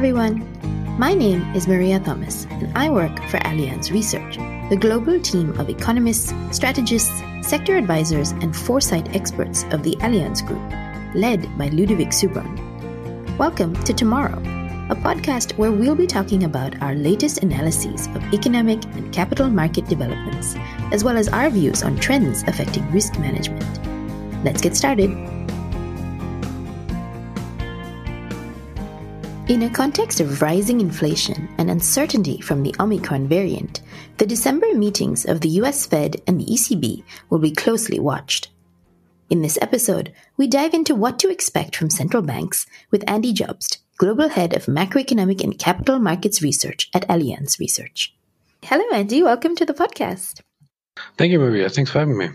[0.00, 0.40] everyone.
[0.98, 4.38] My name is Maria Thomas, and I work for Allianz Research,
[4.70, 10.62] the global team of economists, strategists, sector advisors, and foresight experts of the Allianz Group,
[11.14, 12.48] led by Ludovic Subran.
[13.36, 14.38] Welcome to Tomorrow,
[14.88, 19.86] a podcast where we'll be talking about our latest analyses of economic and capital market
[19.86, 20.56] developments,
[20.92, 23.84] as well as our views on trends affecting risk management.
[24.46, 25.10] Let's get started.
[29.50, 33.80] In a context of rising inflation and uncertainty from the Omicron variant,
[34.18, 38.52] the December meetings of the US Fed and the ECB will be closely watched.
[39.28, 43.78] In this episode, we dive into what to expect from central banks with Andy Jobst,
[43.96, 48.14] Global Head of Macroeconomic and Capital Markets Research at Allianz Research.
[48.62, 49.20] Hello, Andy.
[49.20, 50.42] Welcome to the podcast.
[51.18, 51.68] Thank you, Maria.
[51.68, 52.28] Thanks for having me.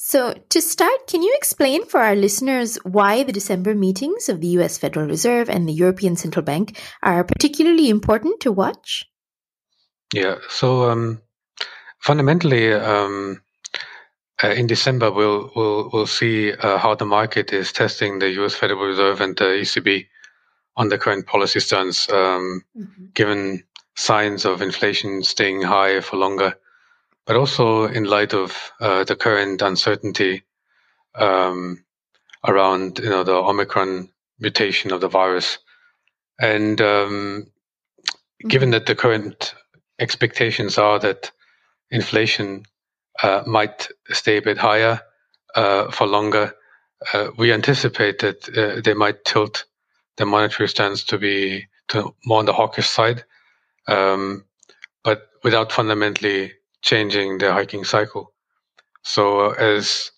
[0.00, 4.46] So, to start, can you explain for our listeners why the December meetings of the
[4.58, 9.10] US Federal Reserve and the European Central Bank are particularly important to watch?
[10.14, 11.20] Yeah, so um,
[11.98, 13.42] fundamentally, um,
[14.42, 18.54] uh, in December, we'll, we'll, we'll see uh, how the market is testing the US
[18.54, 20.06] Federal Reserve and the ECB
[20.76, 23.06] on the current policy stance, um, mm-hmm.
[23.14, 23.64] given
[23.96, 26.54] signs of inflation staying high for longer
[27.28, 30.42] but also in light of uh, the current uncertainty
[31.14, 31.84] um,
[32.46, 34.08] around you know the Omicron
[34.40, 35.58] mutation of the virus,
[36.40, 38.48] and um, mm-hmm.
[38.48, 39.54] given that the current
[39.98, 41.30] expectations are that
[41.90, 42.62] inflation
[43.22, 45.00] uh, might stay a bit higher
[45.54, 46.54] uh, for longer,
[47.12, 49.66] uh, we anticipate that uh, they might tilt
[50.16, 53.22] the monetary stance to be to more on the hawkish side,
[53.86, 54.46] um,
[55.04, 58.32] but without fundamentally changing their hiking cycle.
[59.02, 60.10] So uh, as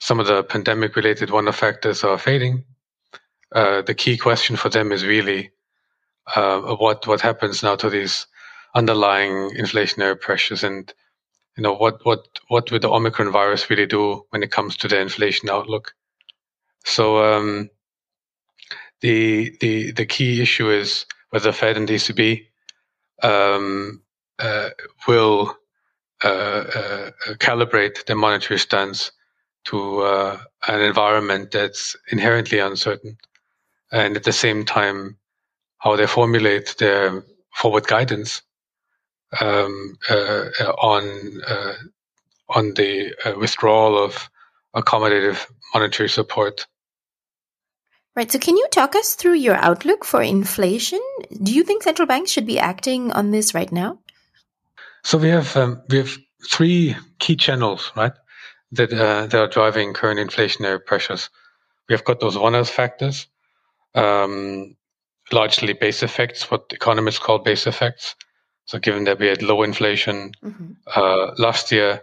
[0.00, 2.64] some of the pandemic related one factors are fading,
[3.52, 5.50] uh, the key question for them is really
[6.36, 8.26] uh, what what happens now to these
[8.74, 10.94] underlying inflationary pressures and
[11.56, 14.88] you know what what what would the Omicron virus really do when it comes to
[14.88, 15.94] the inflation outlook.
[16.84, 17.70] So um,
[19.00, 22.46] the the the key issue is whether Fed and ECB
[23.22, 24.02] um,
[24.38, 24.70] uh,
[25.06, 25.56] will
[26.22, 29.10] Uh, uh, uh, calibrate the monetary stance
[29.64, 30.38] to uh,
[30.68, 33.16] an environment that's inherently uncertain,
[33.90, 35.16] and at the same time,
[35.78, 38.42] how they formulate their forward guidance
[39.40, 39.96] um,
[40.82, 41.04] on
[42.50, 44.28] on the withdrawal of
[44.76, 46.66] accommodative monetary support.
[48.14, 48.30] Right.
[48.30, 51.00] So, can you talk us through your outlook for inflation?
[51.42, 54.00] Do you think central banks should be acting on this right now?
[55.02, 56.16] So we have um, we have
[56.50, 58.12] three key channels, right,
[58.72, 61.30] that uh, that are driving current inflationary pressures.
[61.88, 63.26] We have got those one-off factors,
[63.94, 64.76] um,
[65.32, 68.14] largely base effects, what economists call base effects.
[68.66, 70.72] So, given that we had low inflation mm-hmm.
[70.94, 72.02] uh, last year,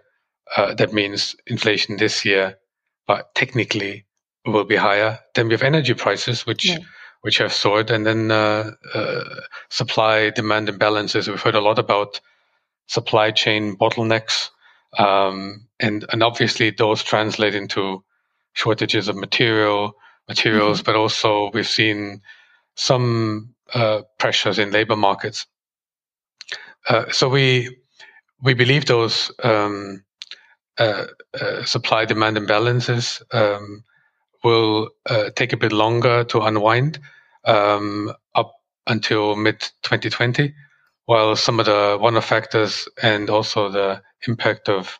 [0.55, 2.57] uh, that means inflation this year,
[3.05, 4.05] but technically
[4.45, 5.19] will be higher.
[5.35, 6.79] Then we have energy prices, which yeah.
[7.21, 9.23] which have soared, and then uh, uh
[9.69, 11.27] supply demand imbalances.
[11.27, 12.19] We've heard a lot about
[12.87, 14.49] supply chain bottlenecks.
[14.97, 18.03] Um, and, and obviously those translate into
[18.53, 19.93] shortages of material,
[20.27, 20.85] materials, mm-hmm.
[20.85, 22.21] but also we've seen
[22.75, 25.45] some uh, pressures in labor markets.
[26.89, 27.77] Uh, so we
[28.41, 30.03] we believe those um,
[30.77, 33.83] uh, uh supply demand imbalances um,
[34.43, 36.99] will uh, take a bit longer to unwind
[37.45, 38.53] um, up
[38.85, 40.53] until mid 2020
[41.07, 44.99] while some of the one-off factors and also the impact of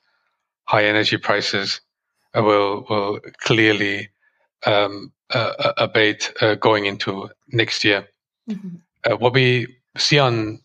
[0.64, 1.82] high energy prices
[2.34, 4.10] uh, will will clearly
[4.66, 8.08] um, uh, abate uh, going into next year.
[8.50, 8.78] Mm-hmm.
[9.06, 10.62] Uh, what we see on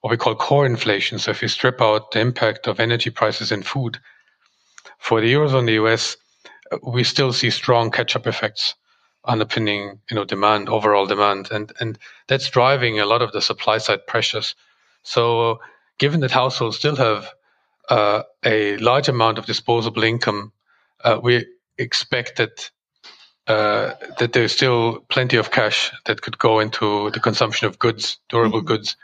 [0.00, 3.50] what we call core inflation, so if you strip out the impact of energy prices
[3.50, 3.98] and food,
[4.98, 6.16] for the eurozone, and the US,
[6.70, 8.74] uh, we still see strong catch-up effects
[9.24, 11.98] underpinning you know demand, overall demand, and and
[12.28, 14.54] that's driving a lot of the supply side pressures
[15.04, 15.60] so,
[15.98, 17.28] given that households still have
[17.88, 20.52] uh, a large amount of disposable income,
[21.04, 21.46] uh, we
[21.78, 22.70] expect that
[23.46, 28.18] uh, that there's still plenty of cash that could go into the consumption of goods,
[28.30, 28.68] durable mm-hmm.
[28.68, 28.96] goods,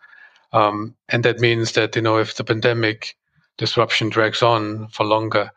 [0.54, 3.16] um, and that means that you know if the pandemic
[3.58, 5.50] disruption drags on for longer,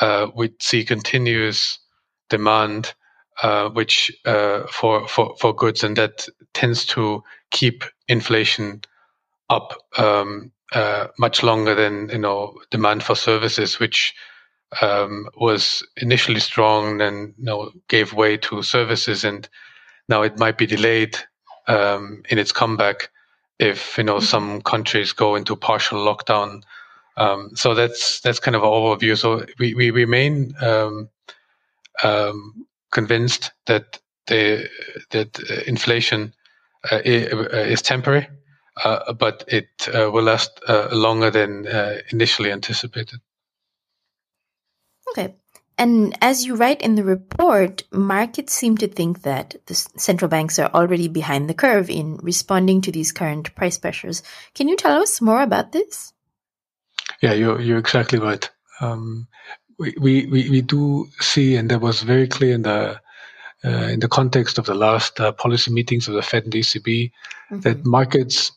[0.00, 1.80] uh, we'd see continuous
[2.28, 2.94] demand,
[3.42, 8.80] uh, which uh, for for for goods, and that tends to keep inflation
[9.50, 14.14] up um, uh, much longer than you know demand for services, which
[14.80, 19.48] um, was initially strong, then you know gave way to services, and
[20.08, 21.16] now it might be delayed
[21.66, 23.10] um, in its comeback
[23.58, 24.24] if you know mm-hmm.
[24.24, 26.62] some countries go into partial lockdown.
[27.16, 29.18] Um, so that's that's kind of an overview.
[29.18, 31.08] So we we remain um,
[32.02, 33.98] um, convinced that
[34.28, 34.68] the
[35.10, 36.32] that inflation
[36.90, 38.28] uh, uh is temporary,
[38.84, 43.20] uh, but it uh, will last uh, longer than uh, initially anticipated.
[45.10, 45.34] Okay.
[45.78, 50.58] And as you write in the report, markets seem to think that the central banks
[50.58, 54.22] are already behind the curve in responding to these current price pressures.
[54.54, 56.12] Can you tell us more about this?
[57.22, 58.48] Yeah, you're, you're exactly right.
[58.80, 59.26] Um,
[59.78, 63.00] we, we, we do see, and that was very clear in the
[63.62, 67.10] uh, in the context of the last uh, policy meetings of the Fed and ECB,
[67.50, 67.60] mm-hmm.
[67.60, 68.52] that markets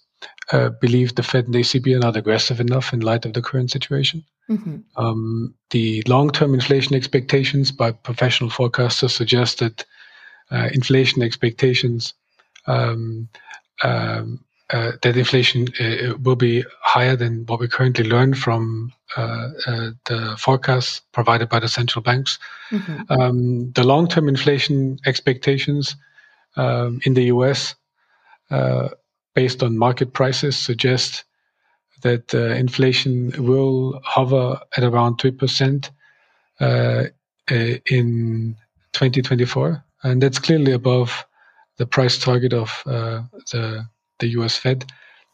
[0.52, 3.72] believe the Fed and the ECB are not aggressive enough in light of the current
[3.72, 4.24] situation.
[4.50, 4.78] Mm-hmm.
[4.98, 9.86] Um, the long-term inflation expectations by professional forecasters suggest that
[10.52, 12.14] uh, inflation expectations
[12.68, 13.30] um,
[13.84, 19.50] um, uh, that inflation uh, will be higher than what we currently learn from uh,
[19.68, 22.40] uh, the forecasts provided by the central banks.
[22.72, 23.12] Mm-hmm.
[23.12, 25.96] Um, the long-term inflation expectations
[26.56, 27.76] um, in the U.S.
[29.36, 31.24] Based on market prices suggest
[32.02, 35.90] that uh, inflation will hover at around 3%
[36.60, 37.06] uh, uh,
[37.50, 38.56] in
[38.94, 39.84] 2024.
[40.04, 41.26] And that's clearly above
[41.78, 43.86] the price target of the,
[44.20, 44.86] the US Fed.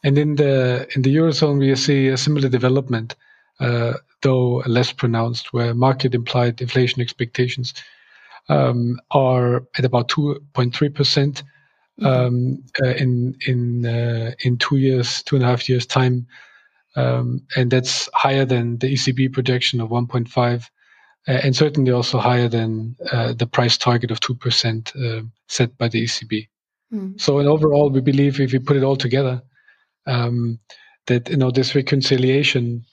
[0.03, 3.15] And in the, in the Eurozone, we see a similar development,
[3.59, 7.73] uh, though less pronounced, where market implied inflation expectations
[8.47, 11.58] um, are at about 2.3% Mm-hmm.
[12.01, 16.27] Um, uh, in in uh, in two years, two and a half years time,
[16.95, 20.63] um, and that's higher than the ECB projection of 1.5,
[21.27, 25.77] uh, and certainly also higher than uh, the price target of two percent uh, set
[25.77, 26.47] by the ECB.
[26.93, 27.19] Mm.
[27.19, 29.41] So, in overall, we believe if we put it all together,
[30.05, 30.59] um,
[31.07, 32.85] that you know this reconciliation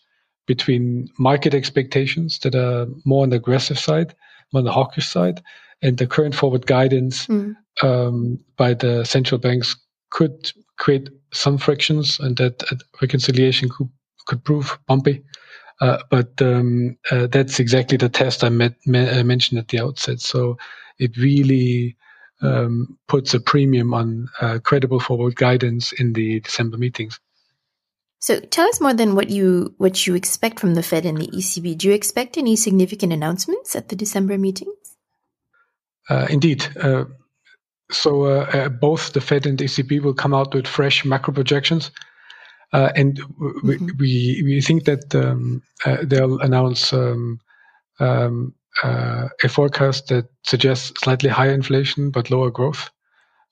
[0.47, 4.15] between market expectations that are more on the aggressive side,
[4.53, 5.43] more on the hawkish side,
[5.83, 9.77] and the current forward guidance mm um, by the central banks
[10.11, 12.63] could create some frictions, and that
[13.03, 13.91] reconciliation could
[14.27, 15.23] could prove bumpy.
[15.81, 20.21] Uh, but um, uh, that's exactly the test I met, me- mentioned at the outset.
[20.21, 20.57] So
[20.99, 21.97] it really
[22.41, 27.21] um, puts a premium on uh, credible forward guidance in the December meetings.
[28.19, 31.29] So tell us more than what you what you expect from the Fed and the
[31.29, 31.77] ECB.
[31.77, 34.96] Do you expect any significant announcements at the December meetings?
[36.09, 36.67] Uh, indeed.
[36.81, 37.05] Uh,
[37.91, 41.33] so uh, uh, both the Fed and the ECB will come out with fresh macro
[41.33, 41.91] projections,
[42.73, 43.21] uh, and
[43.63, 43.87] we, mm-hmm.
[43.99, 47.41] we, we think that um, uh, they'll announce um,
[48.01, 52.91] um, uh, a forecast that suggests slightly higher inflation but lower growth,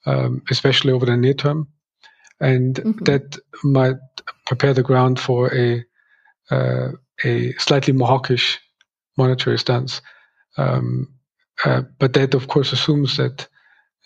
[0.07, 1.69] um, especially over the near term,
[2.41, 3.05] and mm-hmm.
[3.05, 3.97] that might
[4.47, 5.85] prepare the ground for a
[6.51, 6.89] uh,
[7.25, 8.59] a slightly more hawkish
[9.17, 10.03] monetary stance.
[10.57, 11.09] Um,
[11.65, 13.49] but that, of course, assumes that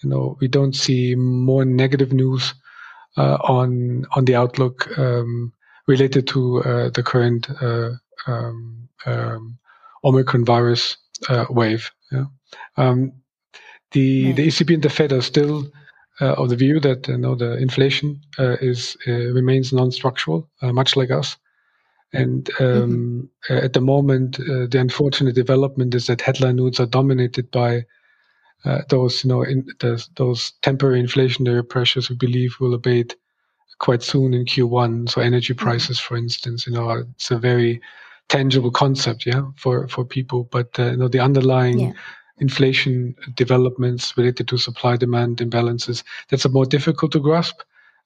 [0.03, 2.55] you know, we don't see more negative news
[3.17, 5.53] uh, on on the outlook um,
[5.87, 7.91] related to uh, the current uh,
[8.27, 9.59] um, um,
[10.05, 10.96] Omicron virus
[11.29, 11.91] uh, wave.
[12.13, 12.25] Yeah?
[12.77, 13.13] Um,
[13.93, 15.70] the the ECB and the Fed are still
[16.20, 21.11] uh, of the view that you know the inflation uh, is remains non-structural, much like
[21.11, 21.37] us.
[22.12, 23.65] And um, mm-hmm.
[23.65, 27.84] at the moment, the unfortunate development is that headline news are dominated by
[28.65, 33.17] uh, those you know in, those, those temporary inflationary pressures we believe will abate
[33.79, 35.10] quite soon in Q1.
[35.10, 35.65] So energy mm-hmm.
[35.65, 36.15] prices, mm-hmm.
[36.15, 37.81] for instance, you know, it's a very
[38.29, 40.44] tangible concept, yeah, for for people.
[40.44, 41.93] But uh, you know, the underlying yeah.
[42.38, 47.60] inflation developments related to supply demand imbalances that's a more difficult to grasp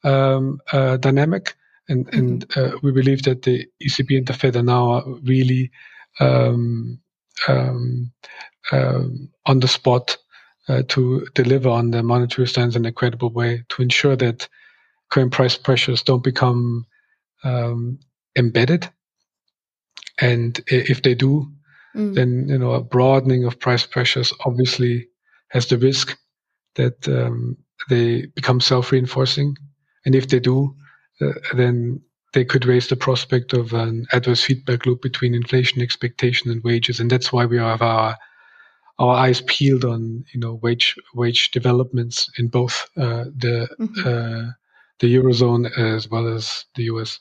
[0.05, 1.55] um, uh, dynamic.
[1.93, 2.19] And mm-hmm.
[2.19, 5.71] and uh, we believe that the ECB and the Fed are now really
[6.21, 7.01] um,
[7.49, 8.13] um,
[8.73, 10.17] um on the spot
[10.69, 14.49] uh, to deliver on the monetary stance in a credible way to ensure that
[15.11, 16.87] current price pressures don't become
[17.45, 17.99] um,
[18.37, 18.89] embedded.
[20.21, 21.53] And if they do,
[21.95, 22.15] mm.
[22.15, 25.09] then you know a broadening of price pressures obviously
[25.49, 26.17] has the risk
[26.77, 27.59] that um,
[27.91, 29.57] they become self-reinforcing.
[30.07, 30.77] And if they do,
[31.55, 32.01] then
[32.33, 36.99] they could raise the prospect of an adverse feedback loop between inflation expectation and wages.
[37.01, 38.17] And that's why we have our
[38.99, 44.09] our eyes peeled on you know wage wage developments in both uh, the mm-hmm.
[44.09, 44.53] uh,
[45.01, 47.19] the eurozone as well as the US.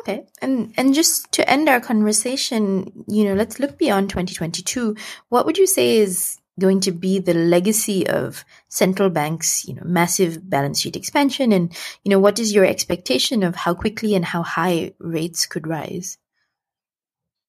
[0.00, 4.96] Okay, and and just to end our conversation, you know, let's look beyond 2022.
[5.28, 9.82] What would you say is going to be the legacy of central banks, you know,
[9.84, 11.52] massive balance sheet expansion?
[11.52, 15.66] And, you know, what is your expectation of how quickly and how high rates could
[15.66, 16.18] rise?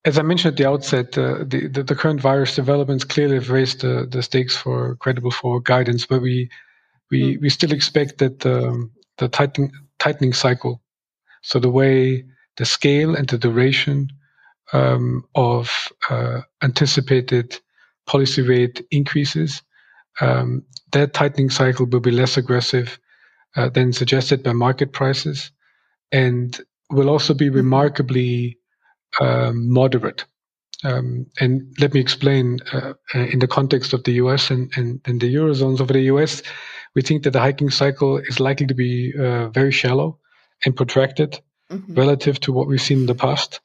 [0.05, 3.49] As I mentioned at the outset, uh, the, the, the current virus developments clearly have
[3.49, 6.49] raised the, the stakes for credible forward guidance, but we
[7.11, 7.41] we mm.
[7.41, 10.81] we still expect that um, the tightening tightening cycle,
[11.41, 12.23] so the way
[12.55, 14.09] the scale and the duration
[14.73, 17.59] um, of uh, anticipated
[18.09, 19.61] policy rate increases,
[20.19, 22.99] um, that tightening cycle will be less aggressive
[23.55, 25.51] uh, than suggested by market prices
[26.11, 27.57] and will also be mm-hmm.
[27.57, 28.57] remarkably
[29.21, 30.25] um, moderate.
[30.83, 35.01] Um, and let me explain uh, uh, in the context of the US and, and,
[35.05, 36.41] and, the Eurozones over the US,
[36.95, 40.17] we think that the hiking cycle is likely to be uh, very shallow
[40.65, 41.39] and protracted
[41.69, 41.93] mm-hmm.
[41.93, 43.59] relative to what we've seen in the past.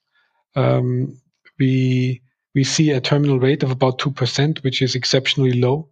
[0.56, 1.20] Um,
[1.58, 2.23] we
[2.54, 5.88] we see a terminal rate of about 2%, which is exceptionally low.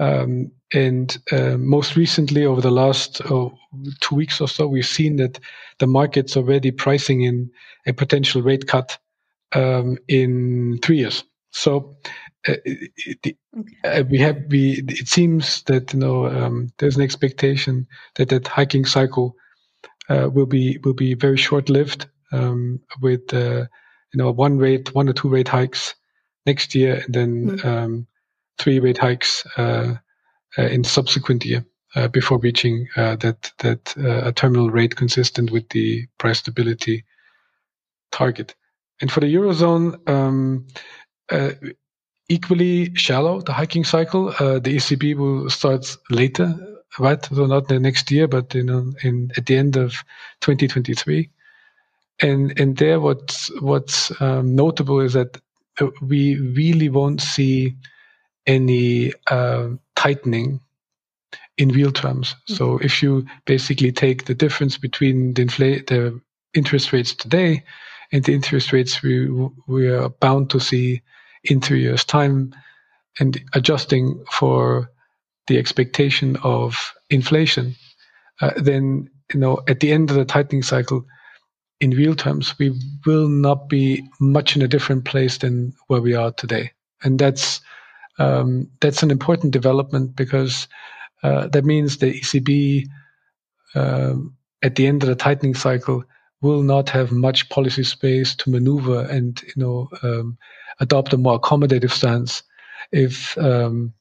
[0.00, 3.56] Um, and uh, most recently, over the last oh,
[4.00, 5.40] two weeks or so, we've seen that
[5.78, 7.50] the market's already pricing in
[7.86, 8.98] a potential rate cut
[9.52, 11.24] um, in three years.
[11.50, 11.96] So
[12.46, 12.54] uh,
[13.22, 13.36] the,
[13.84, 14.84] uh, we have we.
[14.88, 19.34] It seems that you know um, there's an expectation that that hiking cycle
[20.08, 23.66] uh, will be will be very short lived um, with uh,
[24.12, 25.94] you know one rate, one or two rate hikes
[26.46, 27.64] next year, and then mm.
[27.64, 28.06] um,
[28.58, 29.94] three rate hikes uh,
[30.58, 35.50] uh, in subsequent year uh, before reaching uh, that that uh, a terminal rate consistent
[35.50, 37.04] with the price stability
[38.12, 38.54] target.
[39.00, 40.66] And for the eurozone, um,
[41.30, 41.50] uh,
[42.28, 44.26] equally shallow the hiking cycle.
[44.26, 46.54] the ECB will start later,
[46.98, 47.24] right?
[47.24, 49.92] So not the next year, but you know, in at the end of
[50.40, 51.30] 2023
[52.20, 55.38] and and there what's what's um, notable is that
[55.80, 57.76] uh, we really won't see
[58.46, 60.60] any uh, tightening
[61.58, 62.34] in real terms.
[62.34, 62.54] Mm-hmm.
[62.54, 66.20] So if you basically take the difference between the infl- the
[66.54, 67.64] interest rates today
[68.12, 69.28] and the interest rates we
[69.66, 71.02] we are bound to see
[71.44, 72.54] in three years' time,
[73.20, 74.90] and adjusting for
[75.46, 77.74] the expectation of inflation,
[78.40, 81.04] uh, then you know at the end of the tightening cycle
[81.80, 86.14] in real terms, we will not be much in a different place than where we
[86.14, 86.72] are today.
[87.02, 87.60] And that's
[88.18, 90.66] um, that's an important development because
[91.22, 92.86] uh, that means the ECB
[93.74, 96.04] um, at the end of the tightening cycle
[96.40, 100.36] will not have much policy space to maneuver and you know um,
[100.80, 102.42] adopt a more accommodative stance
[102.92, 103.92] if um,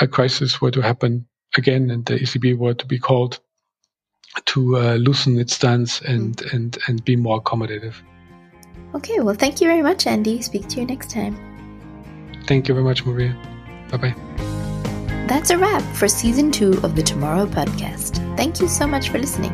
[0.00, 3.40] a crisis were to happen again and the ECB were to be called
[4.46, 6.52] to uh, loosen its stance and, mm.
[6.52, 7.94] and, and be more accommodative.
[8.94, 10.42] Okay, well, thank you very much, Andy.
[10.42, 11.36] Speak to you next time.
[12.46, 13.36] Thank you very much, Maria.
[13.90, 14.14] Bye bye.
[15.28, 18.16] That's a wrap for season two of the Tomorrow podcast.
[18.36, 19.52] Thank you so much for listening.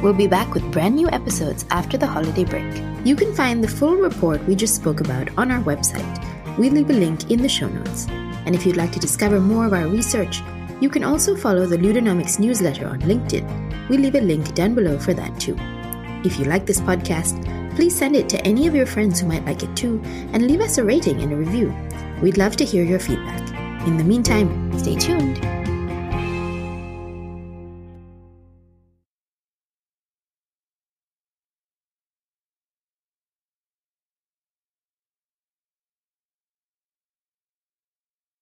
[0.00, 2.82] We'll be back with brand new episodes after the holiday break.
[3.04, 6.56] You can find the full report we just spoke about on our website.
[6.56, 8.06] We'll leave a link in the show notes.
[8.46, 10.40] And if you'd like to discover more of our research,
[10.80, 13.88] you can also follow the Ludonomics newsletter on LinkedIn.
[13.88, 15.56] We leave a link down below for that too.
[16.24, 17.44] If you like this podcast,
[17.74, 20.00] please send it to any of your friends who might like it too
[20.32, 21.74] and leave us a rating and a review.
[22.22, 23.86] We'd love to hear your feedback.
[23.86, 25.57] In the meantime, stay tuned.